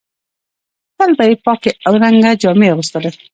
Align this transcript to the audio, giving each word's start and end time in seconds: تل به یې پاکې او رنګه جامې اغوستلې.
تل 0.97 1.11
به 1.17 1.23
یې 1.29 1.35
پاکې 1.45 1.71
او 1.85 1.93
رنګه 2.03 2.31
جامې 2.41 2.67
اغوستلې. 2.73 3.11